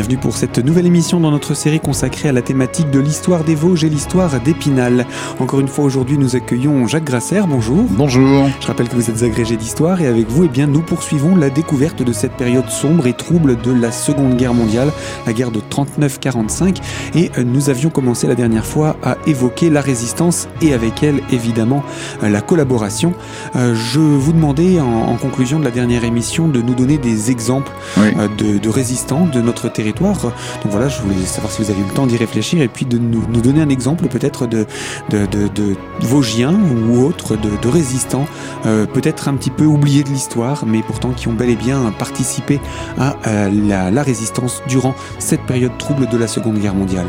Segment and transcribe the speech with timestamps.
[0.00, 3.54] bienvenue pour cette nouvelle émission dans notre série consacrée à la thématique de l'histoire des
[3.54, 5.04] Vosges et l'histoire d'Épinal.
[5.40, 7.84] Encore une fois aujourd'hui nous accueillons Jacques Grasser, bonjour.
[7.90, 8.48] Bonjour.
[8.62, 11.50] Je rappelle que vous êtes agrégé d'histoire et avec vous eh bien, nous poursuivons la
[11.50, 14.90] découverte de cette période sombre et trouble de la Seconde Guerre mondiale,
[15.26, 16.78] la guerre de 39-45
[17.14, 21.20] et euh, nous avions commencé la dernière fois à évoquer la résistance et avec elle
[21.30, 21.84] évidemment
[22.22, 23.12] euh, la collaboration.
[23.54, 27.72] Euh, je vous demandais en, conclusion de la dernière émission de nous donner des exemples
[27.98, 29.89] de, de résistants de notre territoire.
[29.98, 32.86] Donc voilà, je voulais savoir si vous avez eu le temps d'y réfléchir et puis
[32.86, 34.66] de nous, donner un exemple peut-être de,
[35.10, 36.54] de, de, Vosgiens
[36.88, 38.26] ou autres, de, résistants,
[38.66, 41.92] euh, peut-être un petit peu oubliés de l'histoire, mais pourtant qui ont bel et bien
[41.98, 42.60] participé
[42.98, 43.16] à
[43.50, 47.06] la, la résistance durant cette période trouble de la Seconde Guerre mondiale.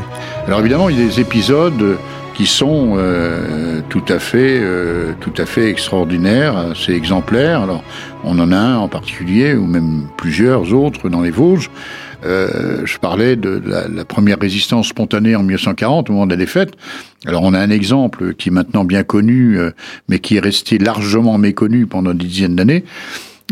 [0.47, 1.97] Alors évidemment, il y a des épisodes
[2.41, 7.61] qui sont euh, tout à fait euh, tout à fait extraordinaires, assez exemplaires.
[7.61, 7.83] Alors
[8.23, 11.69] on en a un en particulier ou même plusieurs autres dans les Vosges.
[12.25, 16.71] Euh, je parlais de la, première résistance spontanée en 1940 au moment de la défaite.
[17.27, 19.69] Alors on a un exemple qui est maintenant bien connu, euh,
[20.09, 22.85] mais qui est resté largement méconnu pendant des dizaines d'années.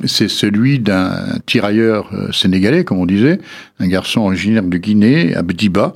[0.05, 1.11] C'est celui d'un
[1.45, 3.39] tirailleur euh, sénégalais, comme on disait,
[3.79, 5.93] un garçon originaire de Guinée, Abdiba,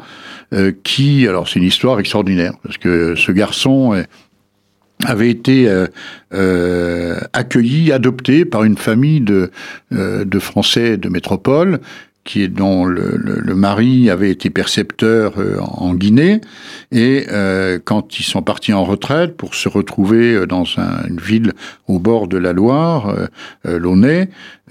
[0.83, 4.03] qui, alors c'est une histoire extraordinaire, parce que ce garçon
[5.05, 5.67] avait été
[7.33, 9.51] accueilli, adopté par une famille de,
[9.91, 11.79] de Français de métropole
[12.23, 16.39] qui est dont le, le, mari avait été percepteur euh, en Guinée
[16.91, 21.53] et euh, quand ils sont partis en retraite pour se retrouver euh, dans une ville
[21.88, 23.79] au bord de la Loire, euh,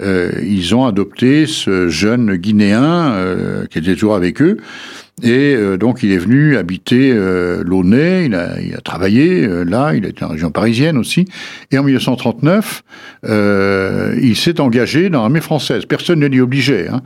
[0.02, 3.14] euh ils ont adopté ce jeune Guinéen
[3.70, 4.58] qui était toujours avec eux
[5.22, 9.62] et euh, donc il est venu habiter euh, Launay, il a, il a travaillé euh,
[9.62, 11.26] là, il était en région parisienne aussi.
[11.70, 12.82] Et en 1939,
[13.26, 15.84] euh, il s'est engagé dans l'armée française.
[15.84, 16.88] Personne ne l'y obligeait.
[16.88, 17.02] Hein.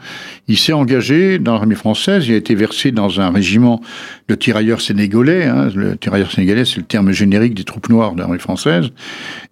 [0.46, 3.82] Il s'est engagé dans l'armée française, il a été versé dans un régiment
[4.28, 5.44] de tirailleurs sénégalais.
[5.44, 5.68] Hein.
[5.74, 8.90] Le tirailleur sénégalais, c'est le terme générique des troupes noires de l'armée française.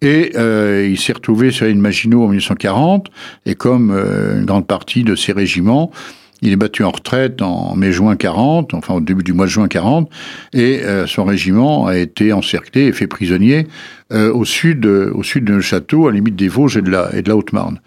[0.01, 3.11] Et il s'est retrouvé sur l'île Maginot en 1940,
[3.47, 5.91] et comme une grande partie de ces régiments,
[6.45, 9.67] il est battu en retraite en mai-juin 40, enfin au début du mois de juin
[9.67, 10.11] 40,
[10.53, 13.67] et euh, son régiment a été encerclé et fait prisonnier
[14.13, 17.37] euh, au sud, au sud de château, à la limite des Vosges et de la
[17.37, 17.81] Haute-Marne.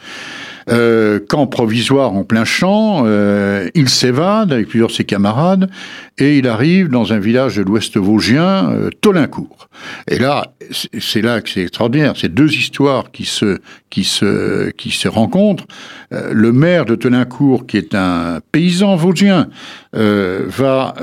[0.70, 5.70] Euh, camp provisoire en plein champ, euh, il s'évade avec plusieurs de ses camarades
[6.18, 9.70] et il arrive dans un village de l'ouest vosgien, euh, Tolincourt.
[10.10, 10.54] Et là,
[11.00, 12.14] c'est là que c'est extraordinaire.
[12.18, 15.66] C'est deux histoires qui se, qui se, qui se rencontrent.
[16.12, 19.48] Euh, le maire de Tolincourt, qui est un paysan vosgien,
[19.96, 20.96] euh, va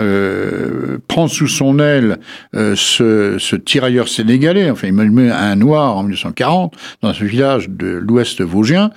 [1.09, 2.19] prendre sous son aile
[2.53, 4.71] ce, ce tirailleur sénégalais.
[4.71, 8.91] Enfin, il met un noir en 1940 dans ce village de l'ouest vosgien.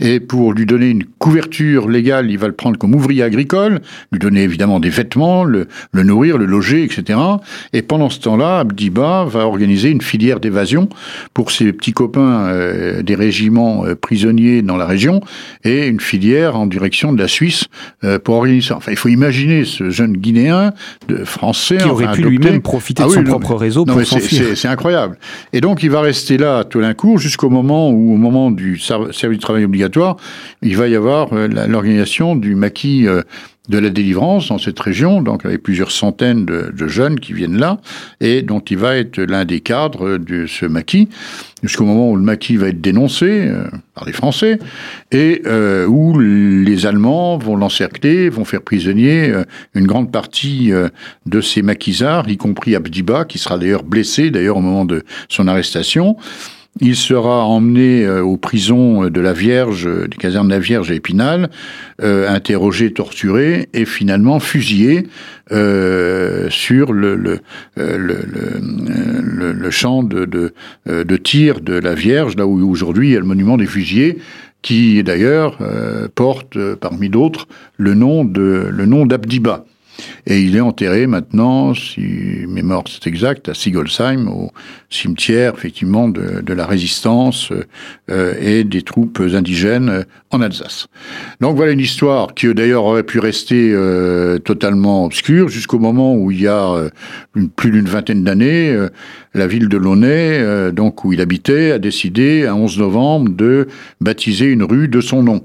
[0.00, 4.18] Et pour lui donner une couverture légale, il va le prendre comme ouvrier agricole, lui
[4.18, 7.18] donner évidemment des vêtements, le, le nourrir, le loger, etc.
[7.72, 10.88] Et pendant ce temps-là, Abdiba va organiser une filière d'évasion
[11.32, 15.20] pour ses petits copains euh, des régiments euh, prisonniers dans la région
[15.62, 17.66] et une filière en direction de la Suisse
[18.02, 18.76] euh, pour organiser ça.
[18.76, 20.72] Enfin, il faut imaginer ce jeune Guinéen,
[21.06, 24.56] de français, qui aurait pu lui-même profiter de ah son propre réseau pour s'enfuir.
[24.56, 25.18] C'est incroyable.
[25.52, 29.24] Et donc, il va rester là à Tolincourt jusqu'au moment où, au moment du service
[29.24, 29.83] du travail obligatoire
[30.62, 33.22] il va y avoir euh, l'organisation du maquis euh,
[33.68, 37.80] de la délivrance dans cette région, donc avec plusieurs centaines de, jeunes qui viennent là,
[38.20, 41.08] et dont il va être l'un des cadres de ce maquis,
[41.62, 43.64] jusqu'au moment où le maquis va être dénoncé euh,
[43.94, 44.58] par les Français,
[45.12, 45.42] et
[45.86, 49.32] où les Allemands vont l'encercler, vont faire prisonnier
[49.74, 50.72] une grande partie
[51.26, 55.46] de ces maquisards, y compris Abdiba, qui sera d'ailleurs blessé, d'ailleurs au moment de son
[55.46, 56.16] arrestation.
[56.80, 60.94] Il sera emmené euh, aux prisons de la Vierge, des casernes de la Vierge à
[60.94, 61.50] Épinal,
[62.02, 65.06] euh, interrogé, torturé et finalement fusillé
[65.52, 67.38] euh, sur le, le,
[67.78, 70.52] euh, champ de, de,
[70.86, 74.18] de, tir de la Vierge, là où aujourd'hui il y a le monument des fusillés,
[74.62, 75.58] qui d'ailleurs
[76.16, 77.46] porte parmi d'autres
[77.76, 79.64] le nom le nom d'Abdiba.
[80.26, 84.50] Et il est enterré maintenant, si mes morts c'est exact, à Sigolsheim, au
[84.88, 87.52] cimetière effectivement de, la résistance
[88.10, 90.04] euh, et des troupes indigènes
[90.34, 90.88] en Alsace.
[91.40, 96.30] Donc voilà une histoire qui d'ailleurs aurait pu rester euh, totalement obscure jusqu'au moment où
[96.30, 96.90] il y a euh,
[97.56, 98.88] plus d'une vingtaine d'années, euh,
[99.34, 103.68] la ville de Launay, donc où il habitait, a décidé, un 11 novembre, de
[104.00, 105.42] baptiser une rue de son nom.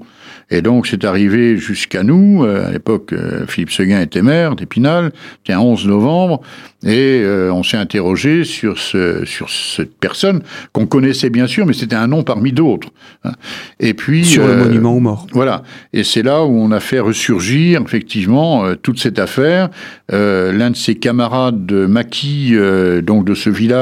[0.52, 2.44] Et donc c'est arrivé jusqu'à nous.
[2.44, 3.14] À l'époque,
[3.46, 6.40] Philippe Seguin était maire d'Épinal, c'était un 11 novembre,
[6.84, 10.40] et euh, on s'est interrogé sur, ce, sur cette personne
[10.72, 12.88] qu'on connaissait bien sûr, mais c'était un nom parmi d'autres.
[13.24, 13.32] Hein.
[13.80, 15.26] Et puis sur le euh, monument aux morts.
[15.32, 15.62] Voilà.
[15.92, 19.68] Et c'est là où on a fait ressurgir effectivement euh, toute cette affaire.
[20.10, 22.54] L'un de ses camarades de maquis,
[23.02, 23.79] donc de ce village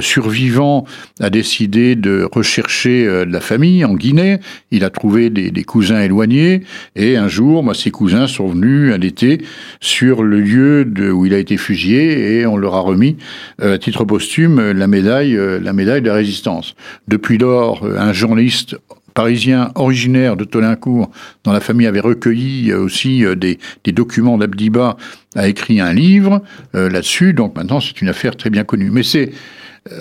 [0.00, 0.84] survivant,
[1.20, 4.38] a décidé de rechercher de la famille en Guinée.
[4.70, 6.62] Il a trouvé des, cousins éloignés,
[6.96, 9.42] et un jour, moi, ses cousins sont venus un été
[9.80, 13.16] sur le lieu de, où il a été fusillé et on leur a remis
[13.60, 16.74] euh, à titre posthume la médaille, euh, la médaille de la résistance.
[17.08, 18.76] Depuis lors, euh, un journaliste
[19.14, 21.10] parisien originaire de Tolincourt,
[21.44, 23.58] dont la famille avait recueilli aussi des,
[23.92, 24.96] documents d'Abdiba,
[25.36, 26.42] a écrit un livre
[26.74, 27.32] là-dessus.
[27.32, 28.90] Donc maintenant, c'est une affaire très bien connue.
[28.90, 29.30] Mais c'est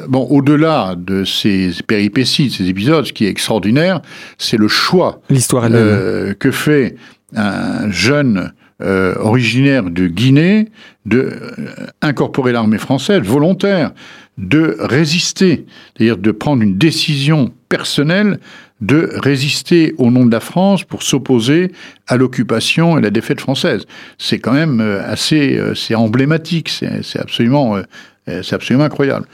[0.08, 4.02] bon, au-delà de ces péripéties, de ces épisodes, ce qui est extraordinaire,
[4.38, 6.96] c'est le choix L'histoire que fait
[7.36, 8.52] un jeune
[8.82, 10.70] euh, originaire de Guinée,
[11.06, 11.66] de euh,
[12.02, 13.92] incorporer l'armée française volontaire,
[14.38, 15.66] de résister,
[15.98, 18.40] c'est-à-dire de prendre une décision personnelle
[18.82, 21.72] de résister au nom de la France pour s'opposer
[22.08, 23.86] à l'occupation et la défaite française.
[24.18, 27.78] C'est quand même euh, assez, c'est emblématique, c'est absolument,
[28.26, 29.26] c'est absolument incroyable.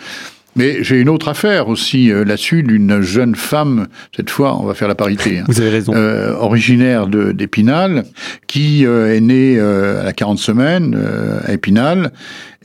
[0.56, 4.74] Mais j'ai une autre affaire aussi euh, là-dessus d'une jeune femme, cette fois on va
[4.74, 5.40] faire la parité.
[5.40, 5.94] Hein, Vous avez raison.
[5.94, 8.06] Euh, originaire d'Épinal,
[8.48, 10.98] qui euh, est née à la 40 semaines
[11.46, 12.12] à Épinal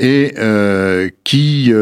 [0.01, 0.35] et
[1.25, 1.73] qui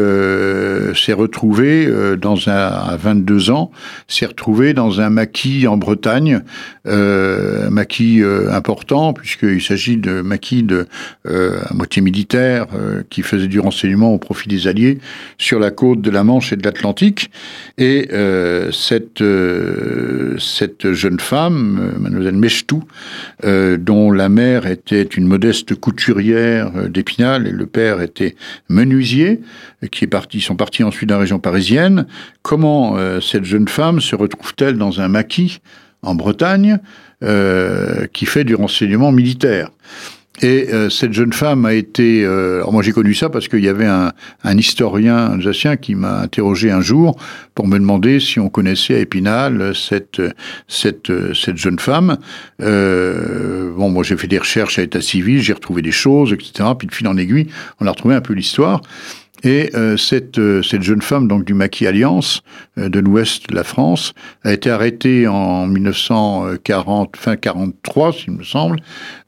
[0.95, 3.71] s'est retrouvée dans un, à 22 ans,
[4.07, 6.41] s'est retrouvée dans un maquis en Bretagne,
[6.85, 8.21] un maquis
[8.51, 10.87] important puisqu'il s'agit de maquis de
[11.25, 12.67] à moitié militaire
[13.09, 14.99] qui faisait du renseignement au profit des Alliés
[15.37, 17.31] sur la côte de la Manche et de l'Atlantique.
[17.77, 22.83] Et euh, cette, euh, cette jeune femme, euh, mademoiselle Mechtou,
[23.43, 28.08] dont la mère était une modeste couturière d'Épinal et le père était
[28.69, 29.41] menuisier,
[29.91, 32.05] qui est parti, sont partis ensuite dans la région parisienne,
[32.41, 35.61] comment cette jeune femme se retrouve-t-elle dans un maquis
[36.01, 36.79] en Bretagne
[38.13, 39.69] qui fait du renseignement militaire?
[40.41, 42.23] Et euh, cette jeune femme a été.
[42.23, 44.11] Euh, alors moi j'ai connu ça parce qu'il y avait un,
[44.57, 47.17] historien alsacien qui m'a interrogé un jour
[47.55, 50.21] pour me demander si on connaissait à Épinal cette
[51.55, 52.17] jeune femme.
[52.61, 56.69] Euh, bon moi j'ai fait des recherches à état civil, j'ai retrouvé des choses, etc.
[56.77, 57.47] Puis de fil en aiguille,
[57.79, 58.81] on a retrouvé un peu l'histoire.
[59.43, 62.41] Et euh, cette, euh, cette jeune femme donc du Maquis Alliance
[62.77, 68.43] euh, de l'ouest de la France a été arrêtée en 1940, fin 43, s'il me
[68.43, 68.79] semble.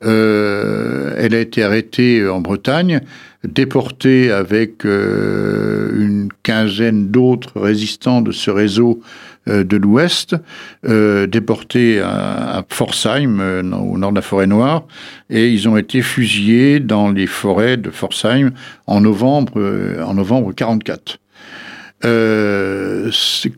[0.01, 3.01] elle a été arrêtée en Bretagne,
[3.43, 9.01] déportée avec une quinzaine d'autres résistants de ce réseau
[9.49, 10.35] euh, de l'Ouest,
[10.87, 14.83] euh, déportés à, à euh, au nord de la forêt noire,
[15.31, 18.51] et ils ont été fusillés dans les forêts de Forsheim
[18.85, 19.53] en novembre,
[20.05, 21.17] en novembre 44.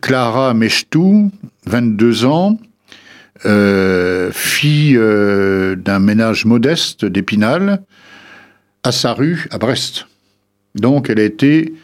[0.00, 1.30] Clara Mechtou,
[1.66, 2.58] 22 ans,
[4.32, 7.82] fille d'un ménage modeste d'Épinal,
[8.84, 10.06] à sa rue à Brest.
[10.74, 11.74] Donc elle a été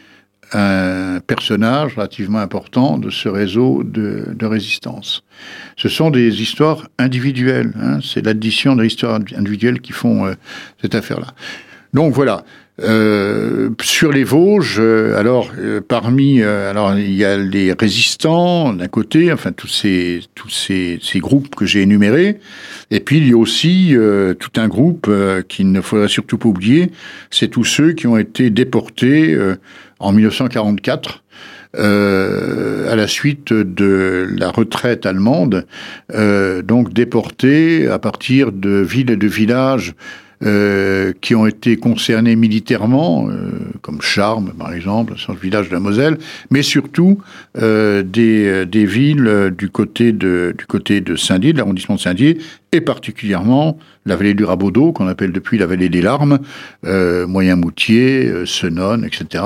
[0.53, 5.23] un personnage relativement important de ce réseau de, résistance.
[5.77, 10.33] Ce sont des histoires individuelles, hein, c'est l'addition des histoires individuelles qui font euh,
[10.81, 11.33] cette affaire-là.
[11.93, 12.43] Donc voilà.
[12.79, 15.51] Euh, sur les Vosges, euh, alors
[15.87, 21.53] parmi, alors il y a les résistants d'un côté, enfin tous ces tous ces, groupes
[21.53, 22.39] que j'ai énumérés,
[22.89, 23.95] et puis il y a aussi
[24.39, 25.11] tout un groupe
[25.47, 26.91] qu'il ne faudrait surtout pas oublier,
[27.29, 29.37] c'est tous ceux qui ont été déportés
[29.99, 31.21] en 1944.
[31.77, 35.65] Euh, à la suite de la retraite allemande,
[36.13, 39.95] euh, donc déportés à partir de villes et de villages
[40.43, 45.79] euh, qui ont été concernés militairement, euh, comme Charmes par exemple, un village de la
[45.79, 46.17] Moselle,
[46.49, 47.19] mais surtout
[47.59, 52.39] euh, des, des, villes du côté de, du côté de Saint-Dié, de l'arrondissement de Saint-Dié,
[52.71, 56.39] et particulièrement la vallée du Rabaudot, qu'on appelle depuis la vallée des Larmes,
[56.85, 59.43] euh, Moyen-Moutier, Senon, etc.,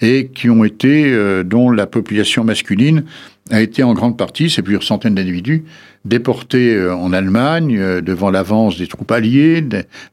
[0.00, 1.14] et qui ont été,
[1.44, 3.04] dont la population masculine
[3.50, 5.64] a été en grande partie, c'est plusieurs centaines d'individus,
[6.04, 9.64] déportés euh, en Allemagne euh, devant l'avance des troupes alliées,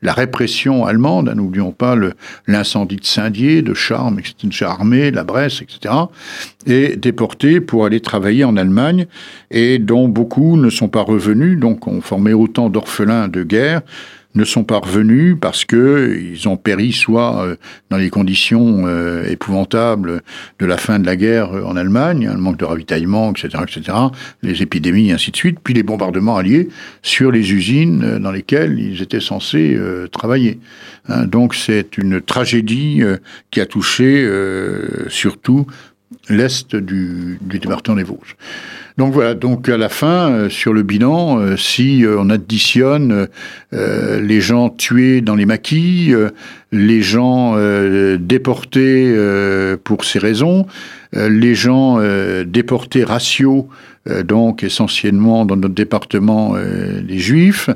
[0.02, 1.96] la répression allemande, hein, n'oublions pas
[2.48, 4.20] l'incendie de Saint-Dié, de Charmes,
[4.52, 5.94] Charmé, la Bresse, etc.,
[6.66, 9.06] et déportés pour aller travailler en Allemagne,
[9.52, 13.82] et dont beaucoup ne sont pas revenus, donc ont formé autant d'orphelins de guerre,
[14.38, 17.58] ne sont pas revenus parce que ils ont péri soit
[17.90, 18.88] dans les conditions
[19.24, 20.22] épouvantables
[20.60, 23.98] de la fin de la guerre en Allemagne, un manque de ravitaillement, etc., etc.,
[24.44, 26.70] les épidémies, ainsi de suite, puis les bombardements alliés
[27.02, 29.78] sur les usines dans lesquelles ils étaient censés
[30.12, 30.60] travailler.
[31.10, 33.02] Hein, donc c'est une tragédie
[33.52, 34.30] qui a touché
[35.10, 35.68] surtout
[36.30, 38.36] l'est du, département des Vosges.
[38.98, 43.28] Donc voilà, donc à la fin, euh, sur le bilan, euh, si euh, on additionne
[43.72, 46.14] les gens tués dans les maquis,
[46.72, 47.56] les gens
[48.18, 49.14] déportés
[49.84, 50.66] pour ces raisons,
[51.14, 52.00] les gens
[52.46, 53.68] déportés raciaux,
[54.24, 57.70] donc essentiellement dans notre département les juifs,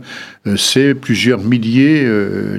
[0.56, 2.08] c'est plusieurs milliers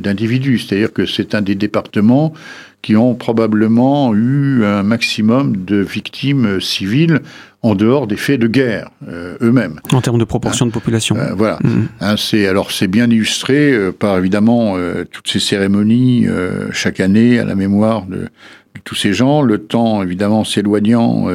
[0.00, 0.58] d'individus.
[0.58, 2.34] C'est-à-dire que c'est un des départements
[2.83, 7.21] qui ont probablement eu un maximum de victimes civiles
[7.62, 9.79] en dehors des faits de guerre euh, eux-mêmes.
[9.93, 11.17] En termes de proportion de population.
[11.17, 11.59] Euh, voilà.
[11.62, 11.87] Mm.
[12.01, 14.77] Hein, c'est alors c'est bien illustré euh, par évidemment
[15.11, 16.27] toutes ces cérémonies
[16.73, 19.43] chaque année à la mémoire de, de, tous ces gens.
[19.43, 21.29] Le temps évidemment s'éloignant,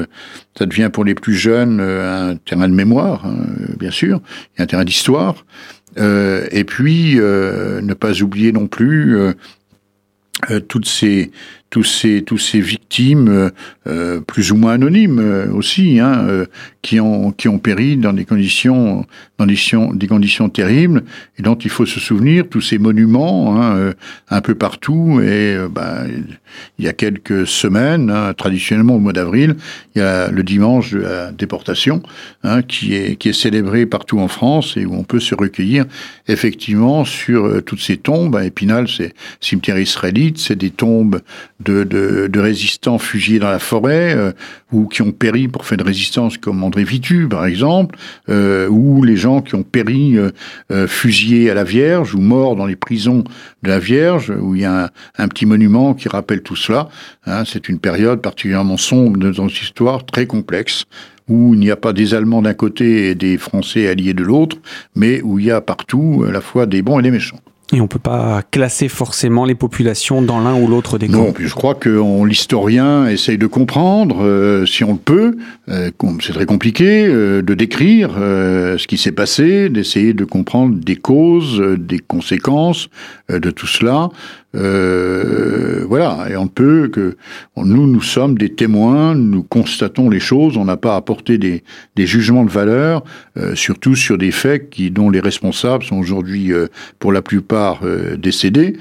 [0.58, 3.38] ça devient pour les plus jeunes un terrain de mémoire, hein,
[3.80, 4.22] bien sûr,
[4.58, 5.46] et un terrain d'histoire.
[5.98, 9.18] et puis ne pas oublier non plus
[10.67, 11.32] toutes ces
[11.69, 13.50] tous ces tous ces victimes euh,
[13.88, 16.25] euh, plus ou moins anonymes aussi hein,
[16.81, 19.05] qui ont qui ont péri dans des conditions
[19.38, 19.57] dans des,
[19.93, 21.03] des conditions terribles
[21.38, 23.93] et dont il faut se souvenir tous ces monuments hein,
[24.29, 26.07] un peu partout et ben,
[26.79, 29.55] il y a quelques semaines hein, traditionnellement au mois d'avril
[29.95, 32.01] il y a le dimanche de la déportation
[32.43, 35.86] hein, qui est qui est célébré partout en France et où on peut se recueillir
[36.27, 38.36] effectivement sur toutes ces tombes.
[38.36, 41.21] À Épinal c'est cimetière israélite c'est des tombes
[41.59, 44.31] de, de, résistants fusillés dans la forêt euh,
[44.71, 47.97] ou qui ont péri pour faire de résistance, comme André Vitu, par exemple,
[48.29, 52.65] euh, ou les gens qui ont péri euh, fusillés à la Vierge ou morts dans
[52.65, 53.23] les prisons
[53.63, 56.89] de la Vierge, où il y a un, petit monument qui rappelle tout cela.
[57.25, 57.43] Hein.
[57.45, 60.85] c'est une période particulièrement sombre de notre histoire, très complexe
[61.29, 64.57] où il n'y a pas des Allemands d'un côté et des Français alliés de l'autre,
[64.95, 67.41] mais où il y a partout à la fois des bons et des méchants.
[67.74, 71.17] Et on ne peut pas classer forcément les populations dans l'un ou l'autre des camps.
[71.17, 76.31] Non, je crois que l'historien essaye de comprendre, euh, si on le peut, euh, c'est
[76.31, 82.00] très compliqué, euh, de décrire ce qui s'est passé, d'essayer de comprendre des causes, des
[82.00, 82.88] conséquences
[83.29, 84.09] de tout cela.
[84.56, 87.18] Euh, voilà, et on peut que
[87.58, 91.63] nous, nous sommes des témoins, nous constatons les choses, on n'a pas apporté des,
[91.96, 93.04] des, jugements de valeur,
[93.38, 97.82] euh, surtout sur des faits qui, dont les responsables sont aujourd'hui, euh, pour la plupart,
[98.18, 98.77] décédés.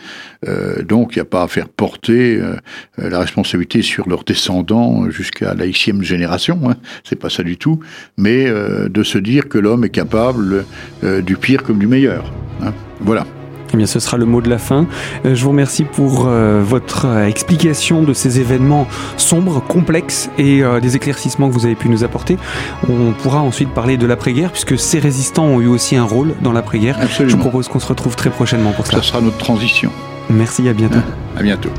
[0.89, 2.41] donc, il n'y a pas à faire porter
[2.99, 6.59] la responsabilité sur leurs descendants jusqu'à la xème génération.
[6.69, 7.81] Hein, c'est pas ça du tout,
[8.17, 10.65] mais de se dire que l'homme est capable
[11.03, 12.33] du pire comme du meilleur.
[12.63, 13.27] Hein, voilà.
[13.73, 14.87] Eh bien, ce sera le mot de la fin.
[15.25, 20.63] Euh, je vous remercie pour euh, votre euh, explication de ces événements sombres, complexes et
[20.81, 22.39] des éclaircissements que vous avez pu nous apporter.
[22.89, 26.53] On pourra ensuite parler de l'après-guerre puisque ces résistants ont eu aussi un rôle dans
[26.53, 26.99] l'après-guerre.
[27.09, 28.97] Je vous propose qu'on se retrouve très prochainement pour ça.
[28.99, 29.91] Ça sera notre transition.
[30.31, 30.99] Merci, à bientôt.
[31.37, 31.71] À bientôt.